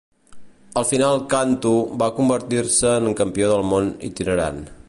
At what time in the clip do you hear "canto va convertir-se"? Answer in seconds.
1.33-2.97